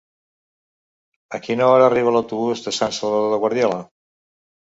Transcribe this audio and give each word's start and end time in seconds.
A 1.39 1.39
quina 1.47 1.67
hora 1.73 1.85
arriba 1.89 2.13
l'autobús 2.15 2.65
de 2.67 2.75
Sant 2.77 2.95
Salvador 3.01 3.31
de 3.35 3.39
Guardiola? 3.45 3.77